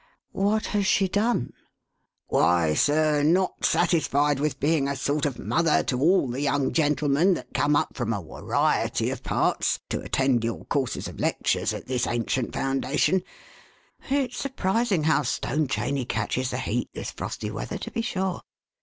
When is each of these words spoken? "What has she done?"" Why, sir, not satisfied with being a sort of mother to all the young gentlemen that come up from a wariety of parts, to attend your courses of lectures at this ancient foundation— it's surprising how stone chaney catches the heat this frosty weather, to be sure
"What 0.33 0.65
has 0.73 0.87
she 0.87 1.07
done?"" 1.07 1.53
Why, 2.29 2.73
sir, 2.73 3.21
not 3.21 3.63
satisfied 3.63 4.39
with 4.39 4.59
being 4.59 4.87
a 4.87 4.95
sort 4.95 5.27
of 5.27 5.37
mother 5.37 5.83
to 5.83 6.01
all 6.01 6.27
the 6.27 6.41
young 6.41 6.71
gentlemen 6.73 7.35
that 7.35 7.53
come 7.53 7.75
up 7.75 7.95
from 7.95 8.11
a 8.11 8.19
wariety 8.19 9.11
of 9.11 9.21
parts, 9.21 9.79
to 9.89 10.01
attend 10.01 10.43
your 10.43 10.65
courses 10.65 11.07
of 11.07 11.19
lectures 11.19 11.71
at 11.71 11.85
this 11.85 12.07
ancient 12.07 12.51
foundation— 12.51 13.21
it's 14.09 14.37
surprising 14.39 15.03
how 15.03 15.21
stone 15.21 15.67
chaney 15.67 16.05
catches 16.05 16.49
the 16.49 16.57
heat 16.57 16.89
this 16.95 17.11
frosty 17.11 17.51
weather, 17.51 17.77
to 17.77 17.91
be 17.91 18.01
sure 18.01 18.41